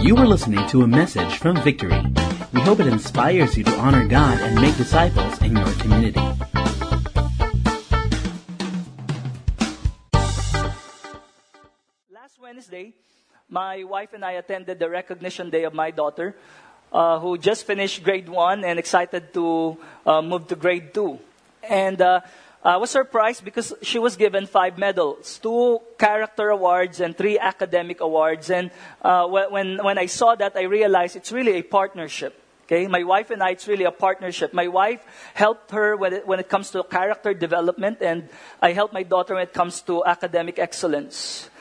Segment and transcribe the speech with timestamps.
[0.00, 2.00] You were listening to a message from Victory.
[2.52, 6.20] We hope it inspires you to honor God and make disciples in your community.
[12.10, 12.94] Last Wednesday,
[13.50, 16.36] my wife and I attended the recognition day of my daughter,
[16.92, 19.76] uh, who just finished grade one and excited to
[20.06, 21.18] uh, move to grade two.
[21.68, 22.20] And uh,
[22.68, 28.00] I was surprised because she was given five medals two character awards and three academic
[28.00, 28.50] awards.
[28.50, 32.36] And uh, when, when I saw that, I realized it's really a partnership.
[32.64, 34.52] Okay, my wife and I, it's really a partnership.
[34.52, 35.00] My wife
[35.32, 38.28] helped her when it, when it comes to character development, and
[38.60, 41.48] I help my daughter when it comes to academic excellence.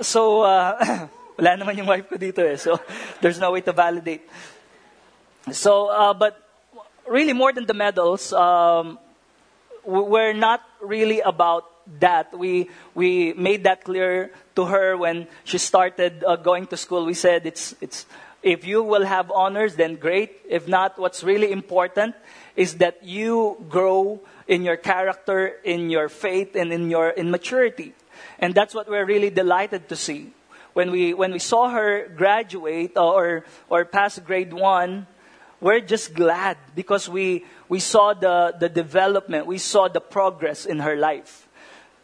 [0.00, 0.80] So, uh,
[1.36, 2.56] wala naman yung wife ko dito eh.
[2.56, 2.80] So,
[3.20, 4.24] there's no way to validate.
[5.52, 6.39] So, uh, but
[7.10, 8.98] really more than the medals, um,
[9.84, 11.66] we're not really about
[11.98, 12.38] that.
[12.38, 17.04] We, we made that clear to her when she started uh, going to school.
[17.04, 18.06] We said, it's, it's,
[18.42, 20.40] if you will have honors, then great.
[20.48, 22.14] If not, what's really important
[22.54, 27.92] is that you grow in your character, in your faith, and in your in maturity.
[28.38, 30.32] And that's what we're really delighted to see.
[30.74, 35.06] When we, when we saw her graduate or, or pass grade one,
[35.60, 40.80] we're just glad because we, we saw the, the development, we saw the progress in
[40.80, 41.46] her life.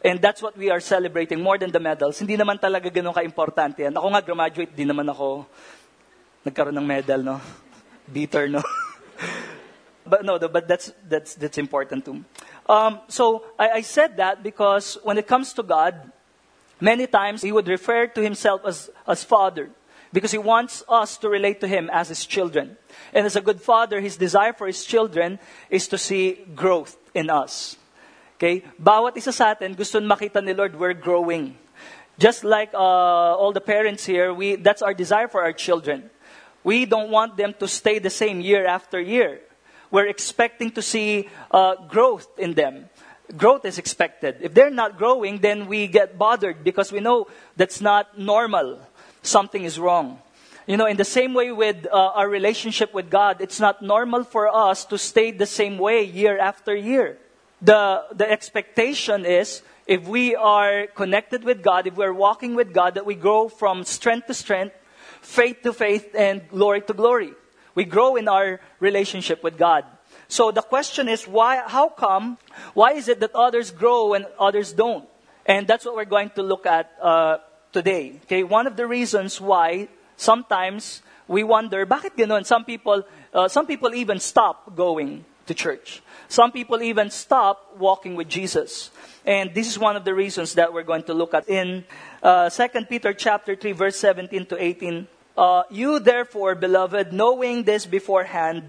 [0.04, 2.18] And that's what we are celebrating more than the medals.
[2.18, 3.96] Hindi naman talaga ganun ka-importante yan.
[3.96, 5.46] Ako nga graduate, di naman ako
[6.44, 7.40] nagkaroon ng medal, no?
[8.06, 8.62] Bitter, no?
[10.06, 12.22] but no, but that's, that's, that's important too.
[12.68, 16.12] Um, so I, I said that because when it comes to God,
[16.78, 19.70] many times he would refer to himself as, as Father
[20.12, 22.76] because he wants us to relate to him as his children.
[23.12, 25.38] And as a good father, his desire for his children
[25.70, 27.76] is to see growth in us.
[28.36, 28.64] Okay?
[28.80, 31.56] Bawat isa sa atin, gusto makita ni Lord, we're growing.
[32.18, 36.10] Just like uh, all the parents here, we, that's our desire for our children.
[36.64, 39.40] We don't want them to stay the same year after year.
[39.90, 42.90] We're expecting to see uh, growth in them.
[43.36, 44.38] Growth is expected.
[44.40, 48.80] If they're not growing, then we get bothered because we know that's not normal.
[49.22, 50.18] Something is wrong.
[50.66, 54.24] You know, in the same way with uh, our relationship with God, it's not normal
[54.24, 57.18] for us to stay the same way year after year.
[57.62, 62.94] The, the expectation is if we are connected with God, if we're walking with God,
[62.94, 64.74] that we grow from strength to strength,
[65.22, 67.32] faith to faith, and glory to glory.
[67.76, 69.84] We grow in our relationship with God.
[70.26, 72.38] So the question is, why, how come,
[72.74, 75.08] why is it that others grow and others don't?
[75.46, 77.38] And that's what we're going to look at uh,
[77.72, 78.18] today.
[78.24, 82.46] Okay, one of the reasons why sometimes we wonder, bakit ganon?
[82.46, 83.04] Some people,
[83.34, 86.02] uh, some people even stop going to church.
[86.28, 88.90] Some people even stop walking with Jesus.
[89.24, 91.84] And this is one of the reasons that we're going to look at in
[92.22, 95.06] uh, 2 Peter chapter 3 verse 17 to 18.
[95.36, 98.62] Uh, you therefore, beloved, knowing this beforehand,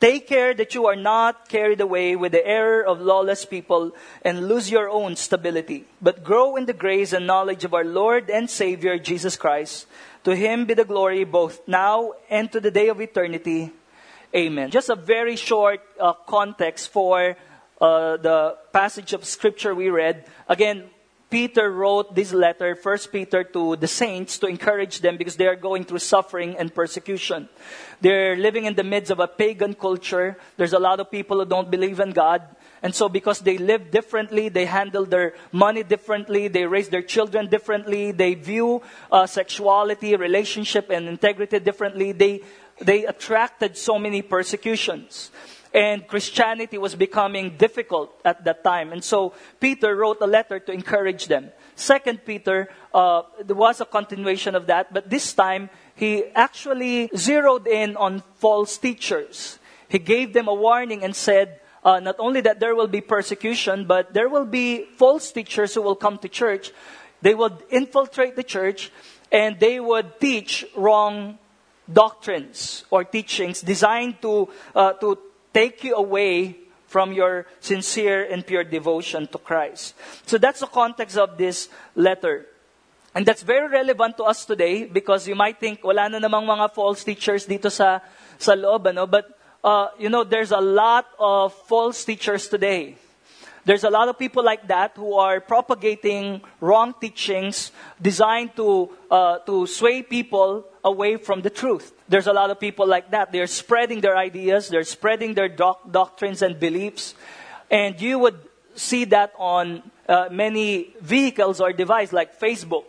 [0.00, 4.48] take care that you are not carried away with the error of lawless people and
[4.48, 8.48] lose your own stability, but grow in the grace and knowledge of our Lord and
[8.48, 9.86] Savior Jesus Christ.
[10.24, 13.72] To him be the glory both now and to the day of eternity.
[14.34, 14.70] Amen.
[14.70, 17.36] Just a very short uh, context for
[17.80, 20.26] uh, the passage of scripture we read.
[20.48, 20.90] Again,
[21.30, 25.56] Peter wrote this letter, First Peter, to the saints to encourage them because they are
[25.56, 27.48] going through suffering and persecution.
[28.00, 30.38] They're living in the midst of a pagan culture.
[30.56, 32.42] There's a lot of people who don't believe in God.
[32.82, 37.48] And so, because they live differently, they handle their money differently, they raise their children
[37.48, 42.42] differently, they view uh, sexuality, relationship, and integrity differently, they,
[42.80, 45.30] they attracted so many persecutions
[45.74, 48.92] and Christianity was becoming difficult at that time.
[48.92, 51.50] And so Peter wrote a letter to encourage them.
[51.76, 57.66] Second Peter, uh, there was a continuation of that, but this time he actually zeroed
[57.66, 59.58] in on false teachers.
[59.88, 63.86] He gave them a warning and said, uh, not only that there will be persecution,
[63.86, 66.70] but there will be false teachers who will come to church.
[67.22, 68.92] They would infiltrate the church
[69.32, 71.38] and they would teach wrong
[71.88, 75.16] doctrines or teachings designed to, uh, to
[75.54, 79.96] take you away from your sincere and pure devotion to Christ.
[80.26, 82.46] So that's the context of this letter.
[83.14, 86.74] And that's very relevant to us today because you might think, wala na namang mga
[86.74, 88.00] false teachers dito sa,
[88.36, 89.06] sa loob, ano?
[89.06, 92.96] But, uh, you know, there's a lot of false teachers today.
[93.64, 97.70] There's a lot of people like that who are propagating wrong teachings
[98.00, 101.92] designed to, uh, to sway people away from the truth.
[102.08, 103.30] There's a lot of people like that.
[103.30, 107.14] They're spreading their ideas, they're spreading their doc- doctrines and beliefs.
[107.70, 108.38] And you would
[108.74, 112.84] see that on uh, many vehicles or devices like Facebook,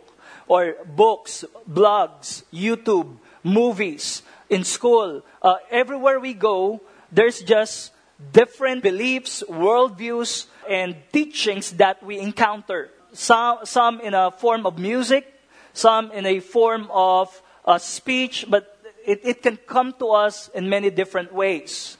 [0.48, 7.92] or books, blogs, YouTube, movies, in school, uh, everywhere we go, there's just
[8.32, 12.90] different beliefs, worldviews, and teachings that we encounter.
[13.12, 15.32] Some, some in a form of music,
[15.72, 18.76] some in a form of uh, speech, but
[19.06, 21.96] it, it can come to us in many different ways.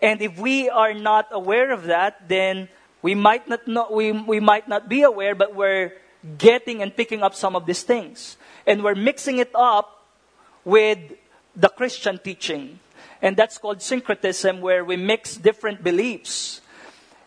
[0.00, 2.68] And if we are not aware of that, then
[3.02, 5.92] we might not know, we, we might not be aware, but we're
[6.38, 8.36] getting and picking up some of these things.
[8.66, 10.06] And we're mixing it up
[10.64, 10.98] with
[11.54, 12.78] the Christian teaching.
[13.20, 16.60] And that's called syncretism, where we mix different beliefs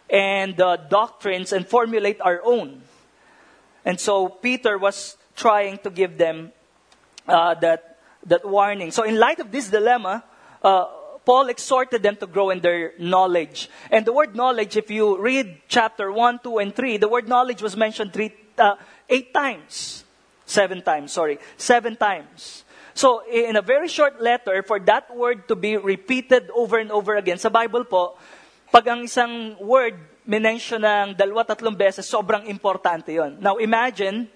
[0.09, 2.81] and uh, doctrines and formulate our own.
[3.85, 6.51] And so Peter was trying to give them
[7.27, 8.91] uh, that, that warning.
[8.91, 10.23] So, in light of this dilemma,
[10.63, 10.85] uh,
[11.25, 13.69] Paul exhorted them to grow in their knowledge.
[13.89, 17.61] And the word knowledge, if you read chapter 1, 2, and 3, the word knowledge
[17.61, 18.75] was mentioned three, uh,
[19.09, 20.03] eight times.
[20.45, 21.39] Seven times, sorry.
[21.57, 22.64] Seven times.
[22.95, 27.19] So, in a very short letter, for that word to be repeated over and over
[27.19, 28.15] again, sa Bible po,
[28.71, 33.35] pag ang isang word minention ng dalawa tatlong beses, sobrang importante yon.
[33.43, 34.31] Now, imagine,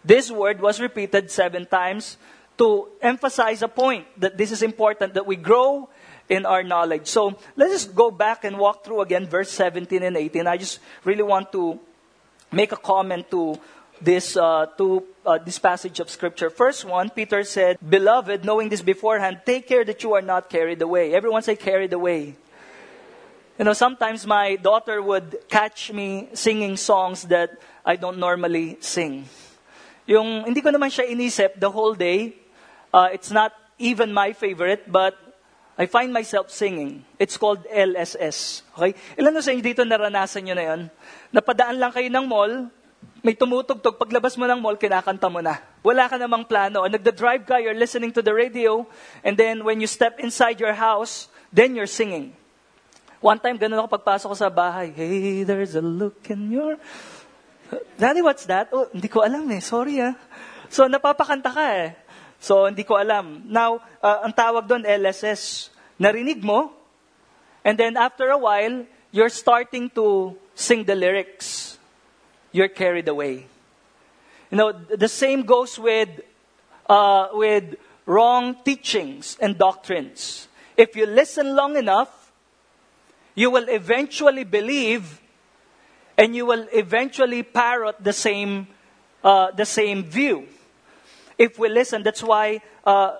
[0.00, 2.16] this word was repeated seven times
[2.56, 5.92] to emphasize a point that this is important, that we grow
[6.32, 7.12] in our knowledge.
[7.12, 10.48] So, let's just go back and walk through again verse 17 and 18.
[10.48, 11.76] I just really want to
[12.48, 13.60] make a comment to
[14.00, 16.50] this uh, to uh, this passage of scripture.
[16.50, 20.82] First one, Peter said, "Beloved, knowing this beforehand, take care that you are not carried
[20.82, 22.36] away." Everyone say carried away.
[23.58, 29.26] You know, sometimes my daughter would catch me singing songs that I don't normally sing.
[30.06, 32.38] Yung hindi ko naman siya inisip the whole day.
[32.94, 35.18] Uh, it's not even my favorite, but
[35.78, 37.04] I find myself singing.
[37.18, 38.62] It's called LSS.
[38.74, 38.98] Okay?
[39.14, 40.80] Ilan na sa inyo dito naranasan nyo na yun?
[41.30, 42.66] Napadaan lang kayo ng mall,
[43.22, 45.58] may tumutugtog, paglabas mo ng mall, kinakanta mo na.
[45.82, 46.86] Wala ka namang plano.
[46.86, 48.86] Nagda-drive ka, you're listening to the radio,
[49.26, 52.30] and then when you step inside your house, then you're singing.
[53.18, 54.94] One time, ganun ako pagpasok ko sa bahay.
[54.94, 56.78] Hey, there's a look in your...
[57.98, 58.70] Daddy, what's that?
[58.70, 59.58] Oh, hindi ko alam eh.
[59.58, 60.14] Sorry ah.
[60.70, 61.98] So, napapakanta ka eh.
[62.38, 63.42] So, hindi ko alam.
[63.50, 65.74] Now, uh, ang tawag doon, LSS.
[65.98, 66.70] Narinig mo,
[67.66, 71.77] and then after a while, you're starting to sing the lyrics
[72.58, 73.46] you're carried away.
[74.50, 76.08] You know, the same goes with,
[76.88, 80.48] uh, with wrong teachings and doctrines.
[80.76, 82.32] If you listen long enough,
[83.36, 85.20] you will eventually believe
[86.16, 88.66] and you will eventually parrot the same,
[89.22, 90.48] uh, the same view.
[91.38, 93.14] If we listen, that's why uh,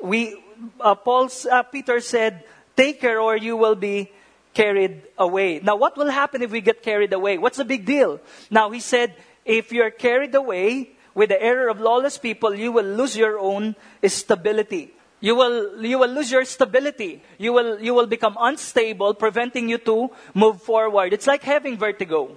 [0.00, 0.42] we,
[0.80, 2.44] uh, uh, Peter said,
[2.74, 4.10] take care or you will be
[4.54, 5.60] carried away.
[5.62, 7.38] Now, what will happen if we get carried away?
[7.38, 8.20] What's the big deal?
[8.50, 9.14] Now, he said,
[9.44, 13.76] if you're carried away with the error of lawless people, you will lose your own
[14.06, 14.94] stability.
[15.20, 17.22] You will, you will lose your stability.
[17.36, 21.12] You will, you will become unstable, preventing you to move forward.
[21.12, 22.36] It's like having vertigo.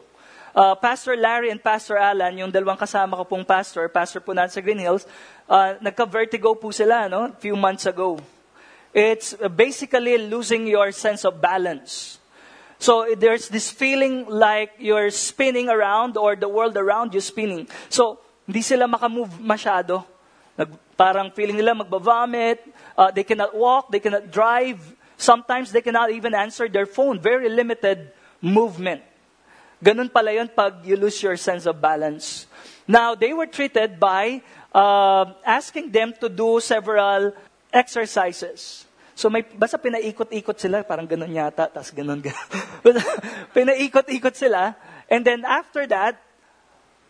[0.53, 4.53] Uh, pastor Larry and Pastor Alan, yung dalawang kasama ko pong pastor, pastor po natin
[4.53, 5.07] sa Green Hills,
[5.49, 7.33] uh, nagka-vertigo po sila, no?
[7.33, 8.21] A few months ago.
[8.93, 12.19] It's basically losing your sense of balance.
[12.77, 17.67] So there's this feeling like you're spinning around or the world around you spinning.
[17.89, 20.05] So hindi sila makamove masyado.
[20.57, 22.61] Nag, parang feeling nila magba-vomit,
[22.97, 24.77] uh, they cannot walk, they cannot drive.
[25.17, 27.19] Sometimes they cannot even answer their phone.
[27.19, 29.01] Very limited movement.
[29.83, 32.47] Ganun pala yun pag you lose your sense of balance.
[32.87, 34.43] Now, they were treated by
[34.75, 37.31] uh, asking them to do several
[37.73, 38.85] exercises.
[39.15, 42.47] So may, basta pinaikot-ikot sila, parang ganun yata, tas ganun, ganun.
[43.57, 44.77] pinaikot-ikot sila.
[45.09, 46.21] And then after that,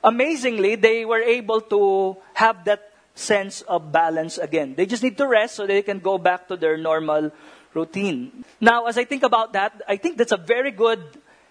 [0.04, 4.76] amazingly, they were able to have that sense of balance again.
[4.76, 7.32] They just need to rest so they can go back to their normal
[7.74, 8.44] routine.
[8.60, 11.00] Now, as I think about that, I think that's a very good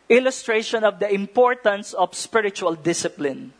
[0.09, 3.53] illustration of the importance of spiritual discipline.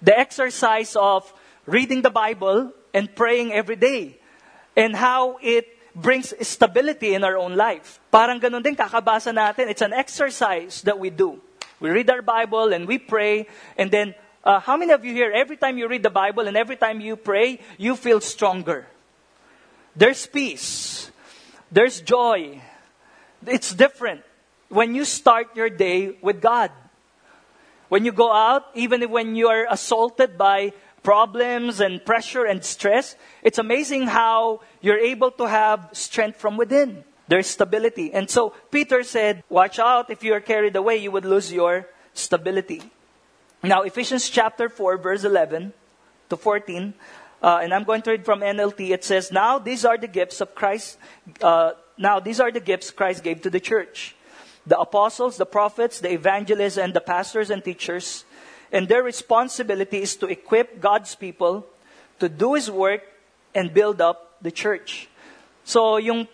[0.00, 1.32] The exercise of
[1.66, 4.19] reading the Bible and praying every day
[4.80, 8.00] and how it brings stability in our own life.
[8.08, 9.68] Parang ganun din, kakabasa natin.
[9.68, 11.36] It's an exercise that we do.
[11.80, 13.44] We read our Bible and we pray,
[13.76, 16.56] and then uh, how many of you here, every time you read the Bible and
[16.56, 18.88] every time you pray, you feel stronger?
[19.92, 21.10] There's peace.
[21.68, 22.62] There's joy.
[23.46, 24.24] It's different
[24.72, 26.72] when you start your day with God.
[27.90, 30.72] When you go out, even when you are assaulted by
[31.02, 37.04] problems and pressure and stress, it's amazing how you're able to have strength from within.
[37.28, 38.12] There's stability.
[38.12, 41.86] And so Peter said, Watch out, if you are carried away, you would lose your
[42.12, 42.82] stability.
[43.62, 45.72] Now, Ephesians chapter 4, verse 11.
[46.30, 46.94] to 14.
[47.42, 48.90] Uh, and I'm going to read from NLT.
[48.90, 50.98] It says, Now these are the gifts of Christ.
[51.42, 54.14] Uh, now these are the gifts Christ gave to the church
[54.66, 58.24] the apostles, the prophets, the evangelists, and the pastors and teachers.
[58.72, 61.66] And their responsibility is to equip God's people
[62.18, 63.02] to do His work
[63.54, 65.08] and build up the church.
[65.64, 66.28] So, yung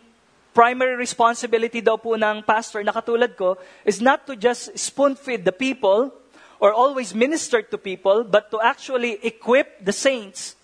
[0.53, 5.45] primary responsibility daw po ng pastor na katulad ko is not to just spoon feed
[5.45, 6.13] the people
[6.61, 10.57] or always minister to people, but to actually equip the saints.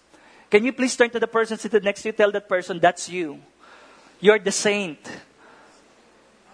[0.48, 2.12] Can you please turn to the person seated next to you?
[2.12, 3.40] Tell that person, that's you.
[4.20, 5.00] You're the saint.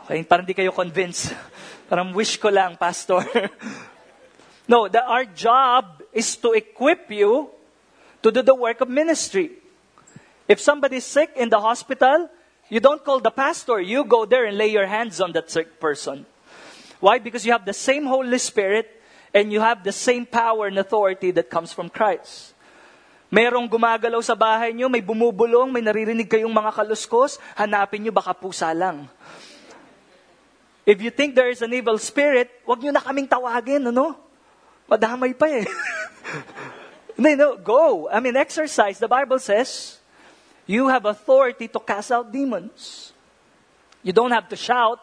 [0.07, 1.35] Okay, parang di kayo convinced.
[1.89, 3.25] Parang wish ko lang, pastor.
[4.69, 7.49] no, the, our job is to equip you
[8.23, 9.53] to do the work of ministry.
[10.47, 12.29] If somebody's sick in the hospital,
[12.69, 13.81] you don't call the pastor.
[13.81, 16.27] You go there and lay your hands on that sick person.
[17.01, 17.19] Why?
[17.19, 18.89] Because you have the same Holy Spirit
[19.33, 22.55] and you have the same power and authority that comes from Christ.
[23.29, 28.33] Merong gumagalaw sa bahay nyo, may bumubulong, may naririnig kayong mga kaluskos, hanapin nyo baka
[28.33, 29.05] pusa lang.
[30.89, 34.17] If you think there is an evil spirit, wag nyo na kaming tawagin, ano?
[34.89, 35.69] Madamay pa eh.
[37.19, 38.09] no, no, go.
[38.09, 38.99] I mean, exercise.
[38.99, 39.99] The Bible says,
[40.67, 43.13] you have authority to cast out demons.
[44.03, 45.01] You don't have to shout.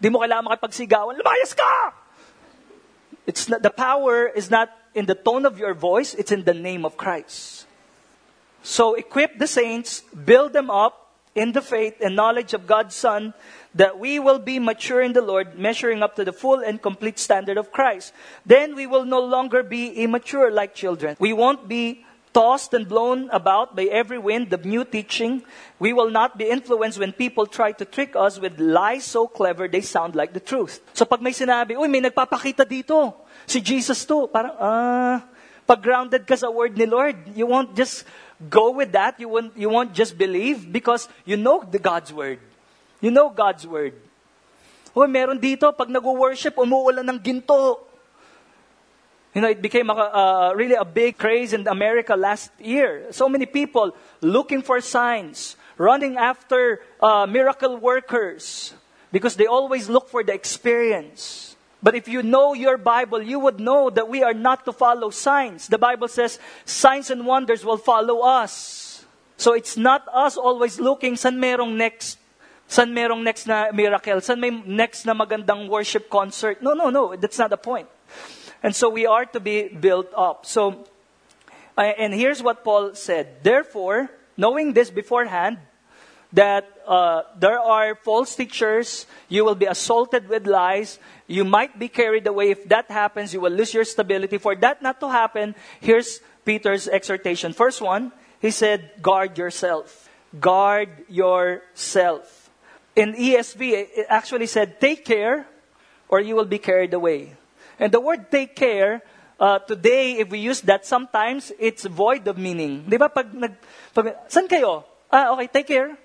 [0.00, 1.92] Di mo kailangan makipagsigawan, lumayas ka!
[3.26, 6.54] It's not, the power is not in the tone of your voice, it's in the
[6.54, 7.66] name of Christ.
[8.62, 13.34] So equip the saints, build them up in the faith and knowledge of God's Son,
[13.74, 17.18] that we will be mature in the Lord, measuring up to the full and complete
[17.18, 18.12] standard of Christ.
[18.44, 21.16] Then we will no longer be immature like children.
[21.18, 25.42] We won't be tossed and blown about by every wind of new teaching.
[25.78, 29.68] We will not be influenced when people try to trick us with lies so clever
[29.68, 30.80] they sound like the truth.
[30.94, 33.14] So pag may sinabi, uy, may nagpapakita dito.
[33.46, 34.28] Si Jesus to.
[34.28, 35.26] Parang, ah,
[35.66, 38.04] pag grounded ka sa word ni Lord, you won't just
[38.48, 39.18] go with that.
[39.18, 42.38] You won't, you won't just believe because you know the God's word.
[43.00, 43.96] You know God's word.
[44.94, 47.80] Uy, meron dito, pag nag-worship, umuulan ng ginto.
[49.32, 53.06] You know, it became a, uh, really a big craze in America last year.
[53.14, 58.74] So many people looking for signs, running after uh, miracle workers,
[59.12, 61.54] because they always look for the experience.
[61.82, 65.08] But if you know your Bible, you would know that we are not to follow
[65.10, 65.68] signs.
[65.68, 69.06] The Bible says signs and wonders will follow us.
[69.38, 72.19] So it's not us always looking san merong next
[72.70, 76.62] san merong next na miracle, san may next na magandang worship concert.
[76.62, 77.90] No, no, no, that's not the point.
[78.62, 80.46] And so we are to be built up.
[80.46, 80.86] So,
[81.76, 83.42] and here's what Paul said.
[83.42, 85.58] Therefore, knowing this beforehand,
[86.32, 91.88] that uh, there are false teachers, you will be assaulted with lies, you might be
[91.88, 92.50] carried away.
[92.50, 94.38] If that happens, you will lose your stability.
[94.38, 97.52] For that not to happen, here's Peter's exhortation.
[97.52, 100.08] First one, he said, guard yourself.
[100.38, 102.39] Guard yourself.
[102.96, 103.60] In ESV,
[103.96, 105.46] it actually said, take care
[106.08, 107.36] or you will be carried away.
[107.78, 109.02] And the word take care,
[109.38, 112.84] uh, today, if we use that, sometimes it's void of meaning.
[112.84, 113.08] Di ba?
[113.08, 113.54] Pag nag,
[113.94, 114.84] pag, san kayo?
[115.08, 115.96] Ah, okay, take care.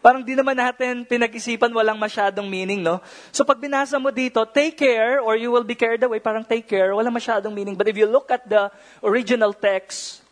[0.00, 3.04] Parang di naman natin pinag-isipan, walang masyadong meaning, no?
[3.32, 6.64] So pag binasa mo dito, take care or you will be carried away, parang take
[6.64, 7.76] care, walang masyadong meaning.
[7.76, 8.72] But if you look at the
[9.04, 10.24] original text,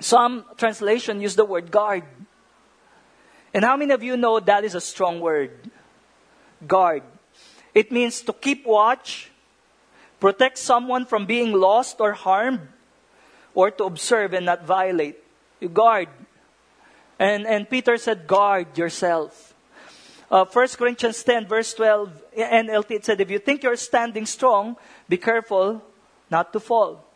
[0.00, 2.08] some translation use the word guard.
[3.54, 5.50] And how many of you know that is a strong word?
[6.66, 7.02] Guard.
[7.74, 9.30] It means to keep watch,
[10.20, 12.68] protect someone from being lost or harmed,
[13.54, 15.18] or to observe and not violate.
[15.60, 16.08] You guard.
[17.18, 19.54] And, and Peter said, guard yourself.
[20.30, 24.76] Uh, 1 Corinthians 10, verse 12, NLT, it said, if you think you're standing strong,
[25.08, 25.82] be careful
[26.30, 27.07] not to fall.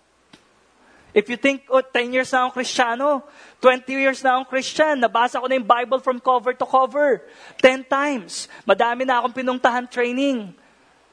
[1.13, 3.23] If you think, oh, 10 years na akong Kristiyano,
[3.61, 7.21] 20 years na akong Christian, nabasa ko na yung Bible from cover to cover,
[7.61, 10.57] 10 times, madami na akong pinungtahan training,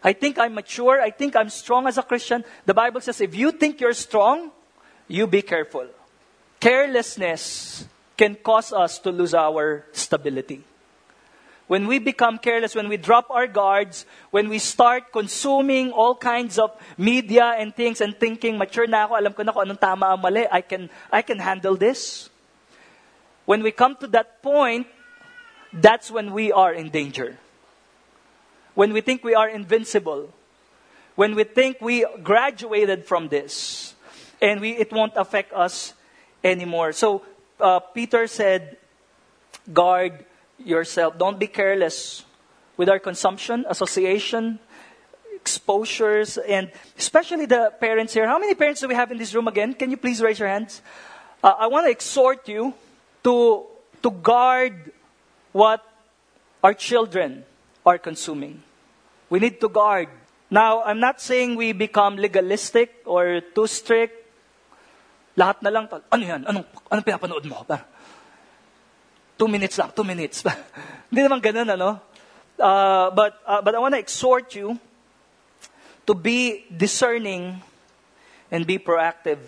[0.03, 1.01] I think I'm mature.
[1.01, 2.45] I think I'm strong as a Christian.
[2.65, 4.51] The Bible says if you think you're strong,
[5.07, 5.87] you be careful.
[6.59, 10.63] Carelessness can cause us to lose our stability.
[11.69, 16.57] When we become careless, when we drop our guards, when we start consuming all kinds
[16.57, 20.17] of media and things and thinking, mature na ako, alam ko na kung anong tama
[20.17, 22.33] mali, I can, I can handle this.
[23.45, 24.89] When we come to that point,
[25.69, 27.37] that's when we are in danger
[28.79, 30.31] when we think we are invincible,
[31.15, 33.93] when we think we graduated from this,
[34.41, 35.93] and we, it won't affect us
[36.45, 36.93] anymore.
[36.93, 37.23] So
[37.59, 38.77] uh, Peter said,
[39.73, 40.23] guard
[40.63, 41.17] yourself.
[41.17, 42.25] Don't be careless
[42.77, 44.59] with our consumption, association,
[45.35, 48.27] exposures, and especially the parents here.
[48.27, 49.73] How many parents do we have in this room again?
[49.73, 50.81] Can you please raise your hands?
[51.43, 52.73] Uh, I want to exhort you
[53.23, 53.65] to,
[54.03, 54.91] to guard
[55.51, 55.83] what
[56.63, 57.43] our children
[57.85, 58.63] are consuming.
[59.29, 60.09] We need to guard.
[60.49, 64.15] Now, I'm not saying we become legalistic or too strict.
[65.37, 66.43] Lahat na lang, ano yan?
[66.43, 67.63] Anong, anong pinapanood mo?
[69.39, 70.43] Two minutes lang, two minutes.
[71.07, 72.03] Hindi naman ganun, ano?
[72.59, 74.75] Uh, but, uh, but I want to exhort you
[76.05, 77.63] to be discerning
[78.51, 79.39] and be proactive.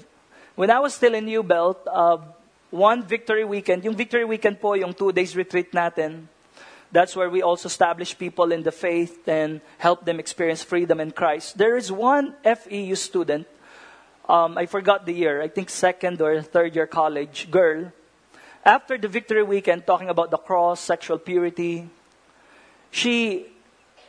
[0.55, 2.24] When I was still in U-Belt, uh,
[2.71, 6.27] one victory weekend, yung victory weekend po, yung two days retreat natin,
[6.89, 11.12] that's where we also establish people in the faith and help them experience freedom in
[11.12, 11.57] Christ.
[11.57, 13.45] There is one FEU student,
[14.29, 17.91] um, I forgot the year, I think second or third year college girl.
[18.63, 21.89] After the victory weekend, talking about the cross, sexual purity,
[22.91, 23.48] she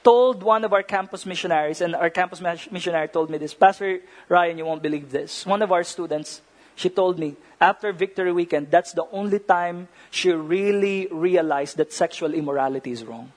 [0.05, 4.59] told one of our campus missionaries, and our campus missionary told me this Pastor Ryan,
[4.59, 5.47] you won't believe this.
[5.47, 6.43] One of our students,
[6.75, 12.35] she told me, after Victory Weekend, that's the only time she really realized that sexual
[12.35, 13.33] immorality is wrong.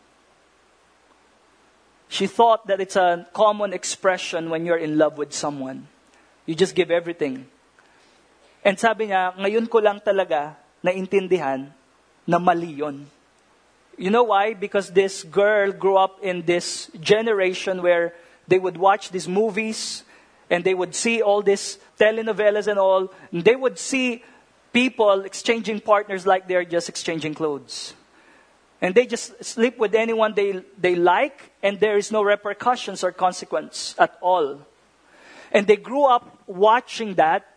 [2.09, 5.87] She thought that it's a common expression when you're in love with someone.
[6.45, 7.47] You just give everything.
[8.63, 11.71] And sabi niya, ngayon ko lang talaga naintindihan
[12.27, 13.07] na mali yun.
[13.97, 14.53] You know why?
[14.53, 18.13] Because this girl grew up in this generation where
[18.47, 20.03] they would watch these movies
[20.49, 23.11] and they would see all these telenovelas and all.
[23.31, 24.23] And they would see
[24.73, 27.93] people exchanging partners like they're just exchanging clothes.
[28.81, 33.11] And they just sleep with anyone they, they like, and there is no repercussions or
[33.11, 34.59] consequence at all.
[35.51, 37.47] And they grew up watching that,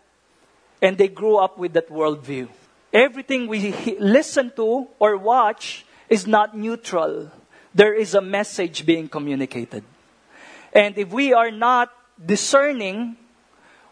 [0.81, 2.49] and they grew up with that worldview.
[2.93, 7.31] Everything we listen to or watch is not neutral.
[7.75, 9.85] There is a message being communicated.
[10.73, 11.93] And if we are not
[12.25, 13.17] discerning,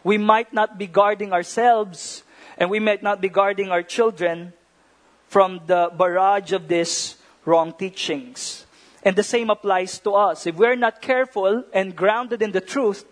[0.03, 2.23] we might not be guarding ourselves
[2.57, 4.53] and we might not be guarding our children
[5.27, 8.65] from the barrage of these wrong teachings.
[9.03, 10.47] And the same applies to us.
[10.47, 13.05] If we're not careful and grounded in the truth,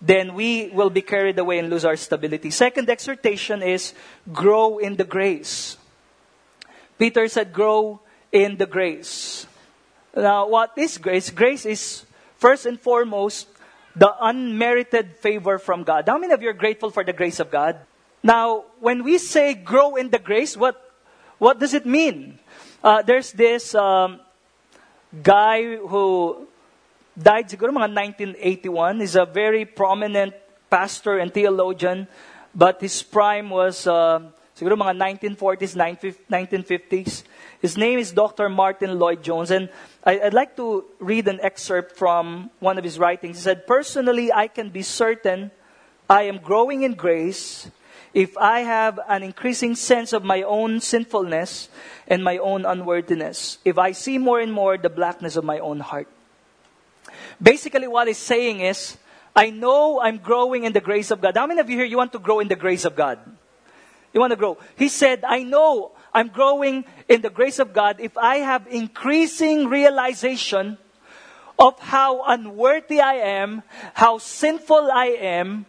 [0.00, 2.50] then we will be carried away and lose our stability.
[2.50, 3.94] Second exhortation is
[4.32, 5.76] grow in the grace.
[6.98, 8.00] Peter said, grow
[8.32, 9.46] in the grace.
[10.16, 11.30] Now, what is grace?
[11.30, 12.04] Grace is,
[12.36, 13.48] first and foremost,
[13.94, 16.08] the unmerited favor from God.
[16.08, 17.78] How many of you are grateful for the grace of God?
[18.22, 20.92] Now, when we say grow in the grace, what,
[21.38, 22.38] what does it mean?
[22.82, 24.20] Uh, there's this um,
[25.22, 26.47] guy who
[27.18, 27.90] died siguro mga
[28.38, 29.00] 1981.
[29.00, 30.34] He's a very prominent
[30.70, 32.06] pastor and theologian,
[32.54, 34.22] but his prime was uh,
[34.54, 34.94] siguro mga
[35.34, 35.74] 1940s,
[36.30, 37.24] 1950s.
[37.60, 38.48] His name is Dr.
[38.48, 39.68] Martyn Lloyd-Jones, and
[40.06, 43.38] I, would like to read an excerpt from one of his writings.
[43.38, 45.50] He said, Personally, I can be certain
[46.08, 47.68] I am growing in grace
[48.14, 51.68] if I have an increasing sense of my own sinfulness
[52.06, 55.80] and my own unworthiness, if I see more and more the blackness of my own
[55.80, 56.08] heart.
[57.40, 58.96] Basically, what he's saying is,
[59.34, 61.36] I know I'm growing in the grace of God.
[61.36, 63.18] How many of you here, you want to grow in the grace of God?
[64.12, 64.58] You want to grow.
[64.76, 69.68] He said, I know I'm growing in the grace of God if I have increasing
[69.68, 70.78] realization
[71.58, 73.62] of how unworthy I am,
[73.94, 75.66] how sinful I am,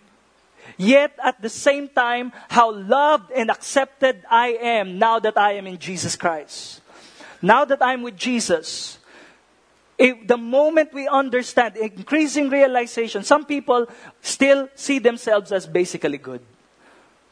[0.77, 5.67] yet at the same time, how loved and accepted I am now that I am
[5.67, 6.81] in Jesus Christ.
[7.41, 8.98] Now that I'm with Jesus,
[9.99, 13.83] if the moment we understand increasing realization, some people
[14.23, 16.39] still see themselves as basically good.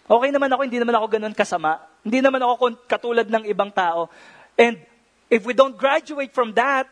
[0.03, 1.80] Okay naman ako, hindi naman ako ganun kasama.
[2.03, 4.12] Hindi naman ako katulad ng ibang tao.
[4.60, 4.75] And
[5.32, 6.91] if we don't graduate from that,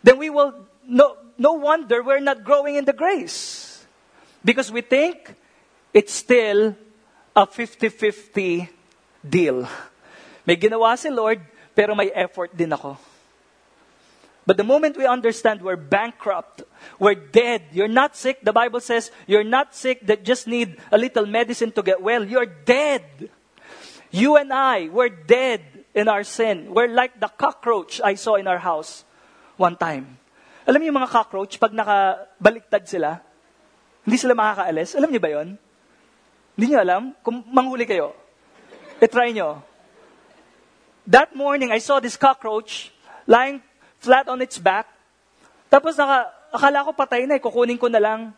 [0.00, 0.56] then we will,
[0.88, 3.84] no, no wonder we're not growing in the grace.
[4.40, 5.36] Because we think
[5.92, 6.72] it's still
[7.36, 8.72] a 50-50
[9.20, 9.68] deal.
[10.48, 11.44] May ginawa si Lord,
[11.76, 13.09] pero may effort din ako.
[14.50, 16.66] But the moment we understand we're bankrupt,
[16.98, 20.98] we're dead, you're not sick, the Bible says you're not sick that just need a
[20.98, 22.26] little medicine to get well.
[22.26, 23.30] You're dead.
[24.10, 25.62] You and I, we're dead
[25.94, 26.74] in our sin.
[26.74, 29.06] We're like the cockroach I saw in our house
[29.54, 30.18] one time.
[30.66, 33.22] Alam niyo mga cockroach, pag nakabaliktad sila,
[34.02, 34.98] hindi sila makakaalis.
[34.98, 35.48] Alam niyo ba yon?
[36.58, 37.14] Hindi niyo alam?
[37.22, 38.18] Kung manghuli kayo,
[38.98, 39.62] i-try niyo.
[41.06, 42.90] That morning, I saw this cockroach
[43.30, 43.62] lying
[44.00, 44.88] flat on its back.
[45.68, 48.32] Tapos naka, akala ko patay na eh, kukunin ko na lang.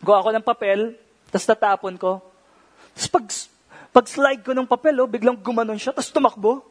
[0.00, 0.96] Gawa ko ng papel,
[1.28, 2.24] tapos tatapon ko.
[2.96, 3.26] Tapos pag,
[3.92, 6.64] pag slide ko ng papel, oh, biglang gumanon siya, tapos tumakbo.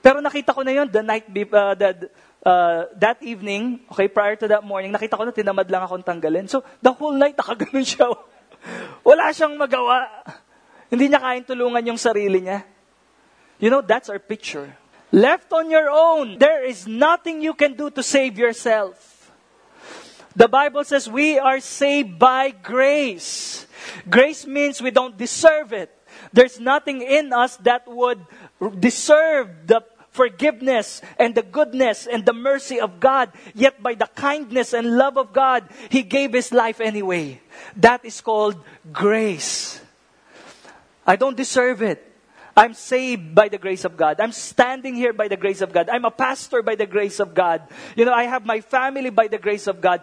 [0.00, 2.08] Pero nakita ko na yun the night, be, uh, the,
[2.44, 6.48] uh, that evening, okay, prior to that morning, nakita ko na tinamad lang akong tanggalin.
[6.48, 8.12] So, the whole night, nakaganon siya.
[9.04, 10.08] Wala siyang magawa.
[10.88, 12.64] Hindi niya kayang tulungan yung sarili niya.
[13.60, 14.72] You know, that's our picture.
[15.14, 19.30] Left on your own, there is nothing you can do to save yourself.
[20.34, 23.64] The Bible says we are saved by grace.
[24.10, 25.94] Grace means we don't deserve it.
[26.32, 28.26] There's nothing in us that would
[28.80, 33.30] deserve the forgiveness and the goodness and the mercy of God.
[33.54, 37.40] Yet by the kindness and love of God, He gave His life anyway.
[37.76, 38.58] That is called
[38.92, 39.80] grace.
[41.06, 42.13] I don't deserve it.
[42.56, 44.20] I'm saved by the grace of God.
[44.20, 45.88] I'm standing here by the grace of God.
[45.88, 47.62] I'm a pastor by the grace of God.
[47.96, 50.02] You know, I have my family by the grace of God.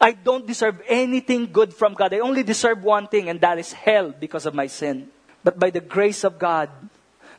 [0.00, 2.12] I don't deserve anything good from God.
[2.12, 5.08] I only deserve one thing, and that is hell because of my sin.
[5.44, 6.68] But by the grace of God,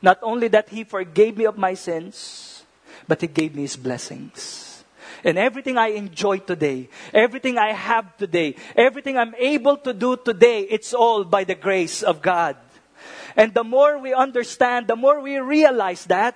[0.02, 2.64] not only that He forgave me of my sins,
[3.08, 4.84] but He gave me His blessings.
[5.24, 10.62] And everything I enjoy today, everything I have today, everything I'm able to do today,
[10.62, 12.56] it's all by the grace of God.
[13.36, 16.36] And the more we understand, the more we realize that,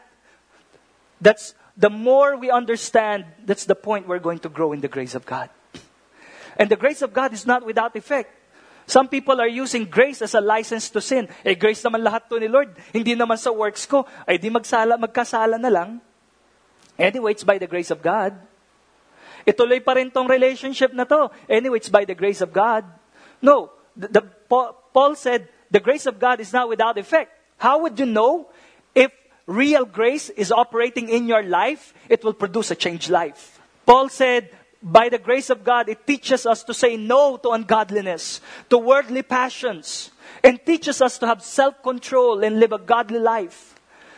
[1.22, 5.16] that's the more we understand, that's the point we're going to grow in the grace
[5.16, 5.50] of God.
[6.60, 8.36] And the grace of God is not without effect.
[8.90, 11.30] Some people are using grace as a license to sin.
[11.46, 12.74] Eh, grace naman lahat to ni Lord.
[12.92, 14.04] Hindi naman sa works ko.
[14.26, 16.02] Ay, di magsala, magkasala na lang.
[16.98, 18.34] Anyway, it's by the grace of God.
[19.48, 21.32] Ituloy pa rin tong relationship na to.
[21.48, 22.84] Anyway, it's by the grace of God.
[23.40, 23.72] No.
[23.96, 24.22] The, the,
[24.92, 27.32] Paul said, the grace of God is not without effect.
[27.58, 28.50] How would you know
[28.96, 29.12] if
[29.46, 31.94] real grace is operating in your life?
[32.08, 33.60] It will produce a changed life.
[33.86, 34.50] Paul said,
[34.82, 39.24] by the grace of God, it teaches us to say no to ungodliness, to worldly
[39.24, 40.12] passions,
[40.44, 43.76] and teaches us to have self control and live a godly life.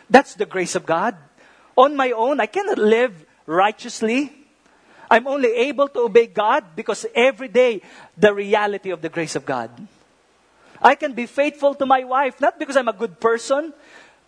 [0.10, 1.16] That's the grace of God.
[1.76, 4.32] On my own, I cannot live righteously.
[5.10, 7.82] I'm only able to obey God because every day
[8.18, 9.72] the reality of the grace of God.
[10.82, 13.74] I can be faithful to my wife, not because I'm a good person.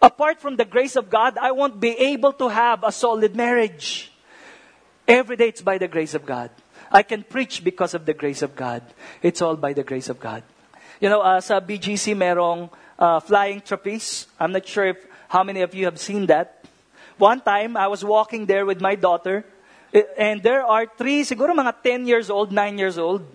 [0.01, 4.11] Apart from the grace of God, I won't be able to have a solid marriage.
[5.07, 6.51] Every day it's by the grace of God.
[6.91, 8.83] I can preach because of the grace of God.
[9.21, 10.43] It's all by the grace of God.
[10.99, 14.27] You know, uh, sa BGC merong uh, flying trapeze.
[14.39, 16.63] I'm not sure if how many of you have seen that.
[17.17, 19.45] One time, I was walking there with my daughter,
[20.17, 23.25] and there are three, siguro mga 10 years old, 9 years old.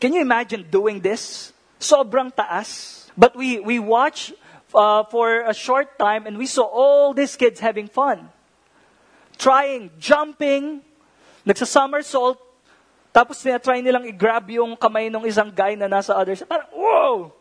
[0.00, 1.52] Can you imagine doing this?
[1.78, 3.04] Sobrang taas.
[3.16, 4.32] But we, we watched
[4.74, 8.28] uh, for a short time, and we saw all these kids having fun.
[9.38, 10.80] Trying, jumping,
[11.44, 12.40] nagsa-somersault,
[13.16, 16.48] tapos try nilang i-grab yung kamay ng isang guy na nasa other side.
[16.48, 17.32] Parang, whoa!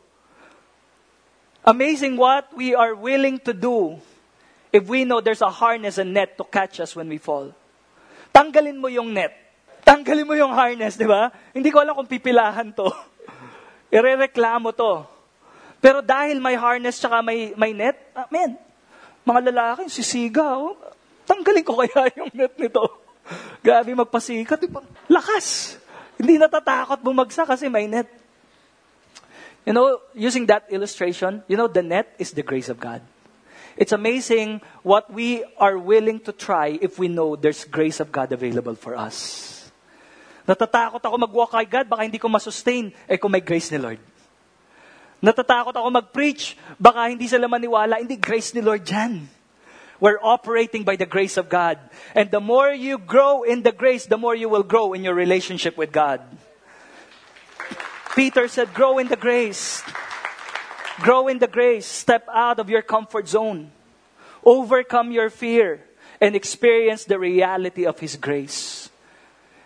[1.67, 4.00] Amazing what we are willing to do
[4.71, 7.52] if we know there's a harness and net to catch us when we fall.
[8.32, 9.36] Tanggalin mo yung net.
[9.84, 11.32] Tanggalin mo yung harness, di ba?
[11.52, 12.88] Hindi ko alam kung pipilahan to.
[13.96, 15.08] Irereklamo to.
[15.80, 18.60] Pero dahil may harness tsaka may, may net, ah, man,
[19.24, 20.76] mga lalaki, sisiga, oh,
[21.24, 22.84] tanggalin ko kaya yung net nito.
[23.64, 24.68] Grabe magpasikat.
[25.08, 25.80] Lakas.
[26.20, 28.08] Hindi natatakot bumagsak kasi may net.
[29.66, 33.02] You know, using that illustration, you know, the net is the grace of God.
[33.76, 38.32] It's amazing what we are willing to try if we know there's grace of God
[38.32, 39.55] available for us.
[40.46, 43.98] Natatakot ako mag-walk kay God, baka hindi ko masustain, eh kung may grace ni Lord.
[45.26, 49.26] Natatakot ako mag-preach, baka hindi sila maniwala, hindi grace ni Lord dyan.
[50.00, 51.80] We're operating by the grace of God.
[52.14, 55.16] And the more you grow in the grace, the more you will grow in your
[55.16, 56.22] relationship with God.
[58.14, 59.84] Peter said, Grow in the grace.
[61.00, 61.88] Grow in the grace.
[61.88, 63.72] Step out of your comfort zone.
[64.44, 65.82] Overcome your fear
[66.20, 68.75] and experience the reality of His grace.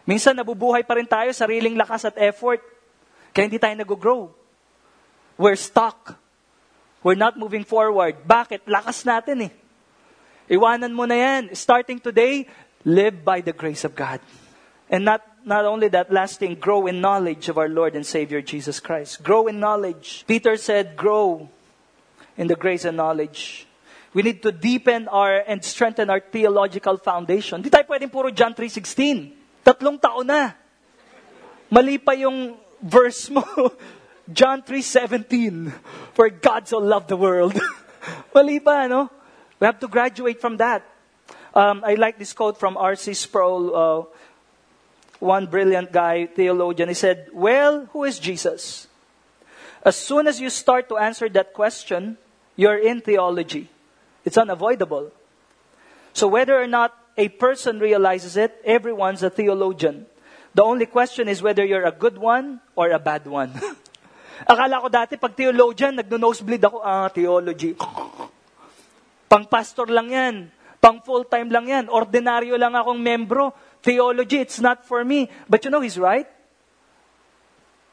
[0.09, 2.65] Minsan nabubuhay pa rin tayo, sariling lakas at effort.
[3.29, 4.33] Kaya hindi tayo nag-grow.
[5.37, 6.17] We're stuck.
[7.05, 8.25] We're not moving forward.
[8.25, 8.65] Bakit?
[8.65, 9.53] Lakas natin eh.
[10.49, 11.53] Iwanan mo na yan.
[11.53, 12.49] Starting today,
[12.81, 14.17] live by the grace of God.
[14.89, 18.41] And not, not only that, last thing, grow in knowledge of our Lord and Savior
[18.41, 19.21] Jesus Christ.
[19.21, 20.25] Grow in knowledge.
[20.25, 21.53] Peter said, grow
[22.33, 23.69] in the grace and knowledge.
[24.17, 27.61] We need to deepen our and strengthen our theological foundation.
[27.61, 29.38] Di tayo pwedeng puro John 3.16.
[29.69, 30.57] Tatlong taon na.
[31.69, 33.45] Mali pa yung verse mo.
[34.33, 35.69] John 3.17.
[36.17, 37.53] For God so loved the world.
[38.33, 39.13] Mali pa, no?
[39.61, 40.81] We have to graduate from that.
[41.53, 43.13] Um, I like this quote from R.C.
[43.13, 44.01] Sproul, uh,
[45.21, 46.89] one brilliant guy, theologian.
[46.89, 48.89] He said, Well, who is Jesus?
[49.85, 52.17] As soon as you start to answer that question,
[52.57, 53.69] you're in theology.
[54.25, 55.13] It's unavoidable.
[56.13, 60.05] So whether or not a person realizes it, everyone's a theologian.
[60.53, 63.53] The only question is whether you're a good one or a bad one.
[64.49, 67.75] Akala ko dati, pag theologian, nagno-nosebleed ako, ah, theology.
[69.29, 70.35] Pang pastor lang yan.
[70.79, 71.85] Pang full-time lang yan.
[71.91, 73.51] Ordinaryo lang akong membro.
[73.83, 75.27] Theology, it's not for me.
[75.45, 76.25] But you know, he's right.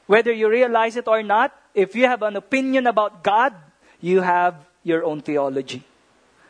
[0.06, 3.52] Whether you realize it or not, if you have an opinion about God,
[4.00, 4.54] you have
[4.86, 5.82] your own theology.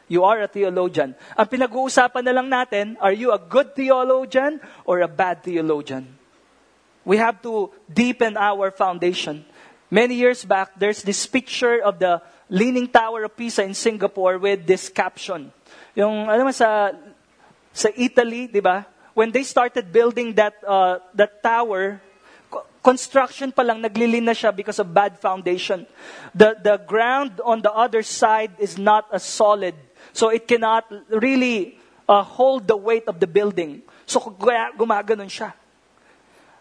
[0.06, 1.18] You are a theologian.
[1.34, 6.06] Ang pinag-uusapan na lang natin, are you a good theologian or a bad theologian?
[7.02, 9.42] We have to deepen our foundation.
[9.90, 14.66] Many years back, there's this picture of the Leaning Tower of Pisa in Singapore with
[14.66, 15.50] this caption.
[15.94, 16.94] Yung, alam mo, sa,
[17.74, 18.86] sa Italy, di ba?
[19.14, 21.98] When they started building that, uh, that tower,
[22.86, 25.82] construction pa lang naglilin na siya because of bad foundation.
[26.30, 29.74] The, the ground on the other side is not as solid
[30.12, 33.82] so it cannot really uh, hold the weight of the building.
[34.06, 35.52] So gumaganon siya.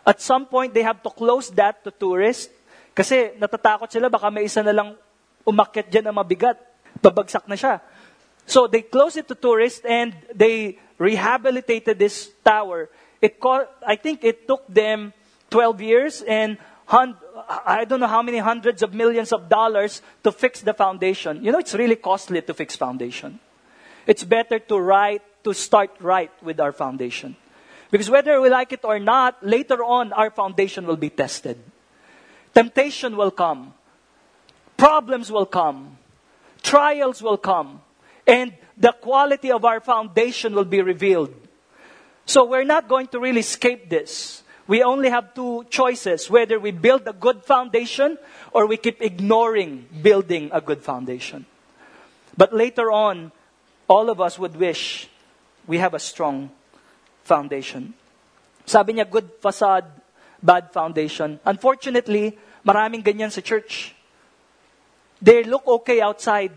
[0.06, 2.54] At some point, they have to close that to tourists
[2.94, 4.90] kasi natatakot sila baka may isa na lang
[5.44, 6.58] umakyat dyan na mabigat.
[7.02, 7.82] Babagsak na siya.
[8.46, 12.88] So they closed it to tourists and they rehabilitated this tower.
[13.20, 15.12] It co- I think it took them
[15.50, 20.62] 12 years and I don't know how many hundreds of millions of dollars to fix
[20.62, 21.44] the foundation.
[21.44, 23.40] You know, it's really costly to fix foundation.
[24.06, 27.36] It's better to write, to start right with our foundation.
[27.90, 31.58] Because whether we like it or not, later on our foundation will be tested.
[32.54, 33.74] Temptation will come.
[34.78, 35.98] Problems will come.
[36.62, 37.82] Trials will come.
[38.28, 41.34] And the quality of our foundation will be revealed.
[42.26, 44.44] So we're not going to really escape this.
[44.68, 48.18] We only have two choices whether we build a good foundation
[48.52, 51.46] or we keep ignoring building a good foundation.
[52.36, 53.32] But later on,
[53.88, 55.08] all of us would wish
[55.68, 56.50] we have a strong
[57.24, 57.94] foundation.
[58.66, 59.86] Sabi niya, good facade,
[60.42, 61.40] bad foundation.
[61.46, 63.94] Unfortunately, maraming ganyan sa church.
[65.22, 66.52] They look okay outside.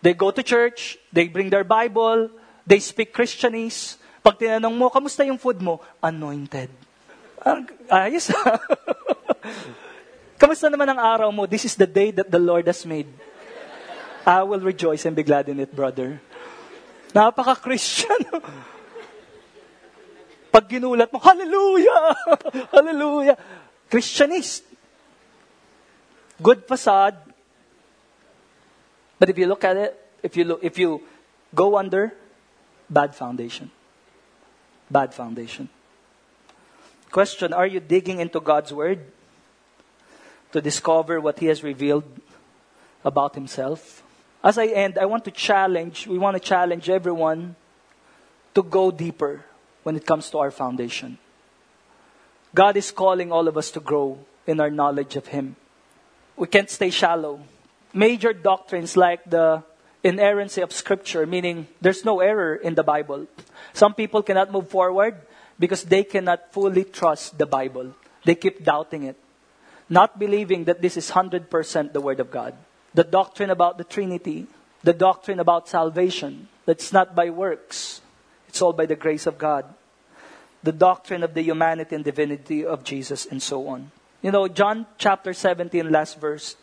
[0.00, 2.28] They go to church, they bring their Bible,
[2.66, 3.96] they speak Christianese.
[4.22, 5.82] Pag tinanong mo, kamusta yung food mo?
[5.98, 6.70] Anointed.
[7.42, 8.30] Ah, ayos
[10.40, 11.50] Kamusta naman ang araw mo?
[11.50, 13.10] This is the day that the Lord has made.
[14.22, 16.22] I will rejoice and be glad in it, brother.
[17.10, 18.30] Napaka-Christian.
[20.54, 22.14] Pag ginulat mo, Hallelujah!
[22.74, 23.34] Hallelujah!
[23.90, 24.62] Christianist.
[26.38, 27.18] Good facade.
[29.18, 31.02] But if you look at it, if you, look, if you
[31.54, 32.14] go under,
[32.90, 33.70] bad foundation.
[34.92, 35.70] Bad foundation.
[37.10, 39.00] Question Are you digging into God's Word
[40.52, 42.04] to discover what He has revealed
[43.02, 44.02] about Himself?
[44.44, 47.56] As I end, I want to challenge, we want to challenge everyone
[48.52, 49.46] to go deeper
[49.82, 51.16] when it comes to our foundation.
[52.54, 55.56] God is calling all of us to grow in our knowledge of Him.
[56.36, 57.40] We can't stay shallow.
[57.94, 59.62] Major doctrines like the
[60.02, 63.26] inerrancy of Scripture, meaning there's no error in the Bible.
[63.72, 65.16] Some people cannot move forward
[65.58, 67.94] because they cannot fully trust the Bible.
[68.24, 69.16] They keep doubting it,
[69.88, 72.54] not believing that this is 100% the Word of God
[72.94, 74.46] the doctrine about the Trinity,
[74.82, 78.00] the doctrine about salvation, that's not by works,
[78.48, 79.64] it's all by the grace of God,
[80.62, 83.90] the doctrine of the humanity and divinity of Jesus, and so on.
[84.20, 86.56] You know, John chapter 17, last verse,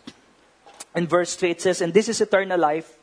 [0.96, 2.96] in verse 3, it says, And this is eternal life,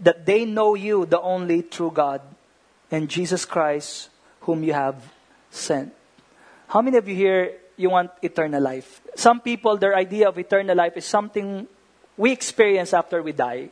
[0.00, 2.20] that they know you, the only true God,
[2.90, 4.96] and Jesus Christ, whom you have
[5.50, 5.92] sent.
[6.68, 9.00] How many of you here you want eternal life?
[9.14, 11.66] Some people, their idea of eternal life is something
[12.16, 13.70] we experience after we die.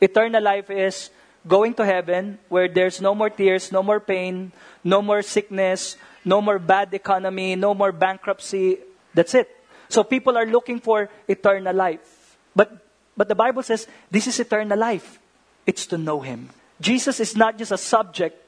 [0.00, 1.10] Eternal life is
[1.46, 6.40] going to heaven where there's no more tears, no more pain, no more sickness, no
[6.40, 8.78] more bad economy, no more bankruptcy.
[9.12, 9.48] That's it.
[9.88, 12.36] So people are looking for eternal life.
[12.56, 12.72] But,
[13.16, 15.20] but the Bible says this is eternal life.
[15.66, 16.50] It's to know Him.
[16.80, 18.40] Jesus is not just a subject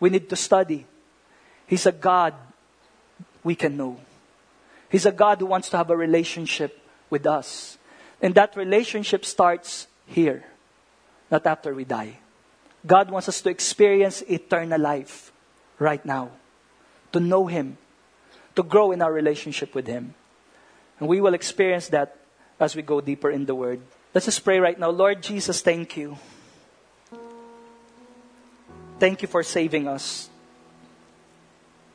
[0.00, 0.86] we need to study.
[1.66, 2.34] He's a God
[3.42, 3.98] we can know.
[4.90, 6.78] He's a God who wants to have a relationship
[7.10, 7.78] with us.
[8.20, 10.44] And that relationship starts here,
[11.30, 12.18] not after we die.
[12.86, 15.32] God wants us to experience eternal life
[15.78, 16.30] right now,
[17.12, 17.78] to know Him,
[18.54, 20.14] to grow in our relationship with Him.
[21.00, 22.16] And we will experience that
[22.58, 23.80] as we go deeper in the Word.
[24.16, 24.88] Let's just pray right now.
[24.88, 26.16] Lord Jesus, thank you.
[28.98, 30.30] Thank you for saving us.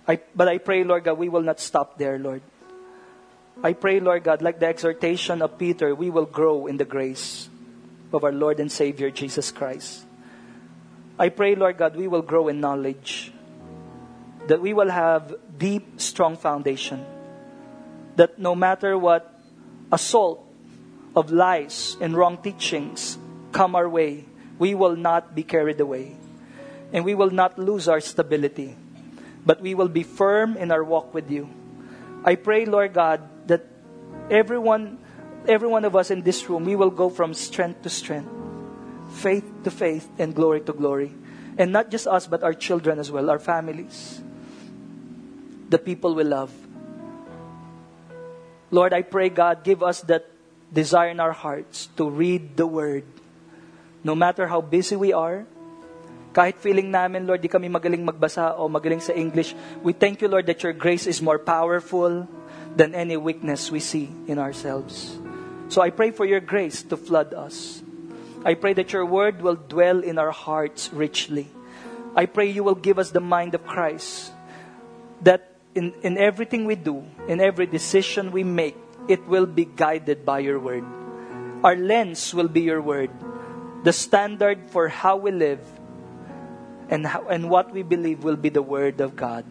[0.08, 2.44] I, but I pray, Lord God, we will not stop there, Lord.
[3.64, 7.50] I pray, Lord God, like the exhortation of Peter, we will grow in the grace
[8.14, 10.06] of our Lord and Savior Jesus Christ.
[11.18, 13.34] I pray, Lord God, we will grow in knowledge,
[14.46, 17.04] that we will have deep, strong foundation,
[18.16, 19.26] that no matter what
[19.92, 20.51] assault
[21.16, 23.18] of lies and wrong teachings
[23.52, 24.26] come our way,
[24.60, 26.16] we will not be carried away.
[26.94, 28.76] And we will not lose our stability,
[29.46, 31.50] but we will be firm in our walk with you.
[32.24, 33.66] I pray, Lord God, that
[34.30, 35.00] everyone,
[35.48, 38.30] every one of us in this room, we will go from strength to strength,
[39.10, 41.12] faith to faith, and glory to glory.
[41.58, 44.22] And not just us, but our children as well, our families,
[45.70, 46.52] the people we love.
[48.70, 50.31] Lord, I pray, God, give us that
[50.72, 53.04] desire in our hearts to read the Word.
[54.04, 55.46] No matter how busy we are,
[56.34, 59.54] kahit feeling namin, Lord, di kami magaling magbasa o magaling sa English,
[59.84, 62.28] we thank you, Lord, that your grace is more powerful
[62.76, 65.20] than any weakness we see in ourselves.
[65.68, 67.84] So I pray for your grace to flood us.
[68.44, 71.48] I pray that your word will dwell in our hearts richly.
[72.16, 74.32] I pray you will give us the mind of Christ.
[75.22, 78.76] That in, in everything we do, in every decision we make,
[79.12, 80.86] it will be guided by your word.
[81.64, 83.12] Our lens will be your word.
[83.84, 85.60] The standard for how we live
[86.90, 89.46] and, how, and what we believe will be the word of God.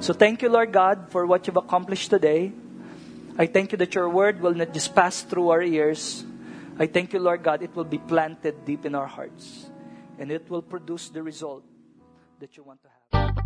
[0.00, 2.52] So thank you, Lord God, for what you've accomplished today.
[3.38, 6.24] I thank you that your word will not just pass through our ears.
[6.78, 9.70] I thank you, Lord God, it will be planted deep in our hearts
[10.18, 11.64] and it will produce the result
[12.40, 13.45] that you want to have.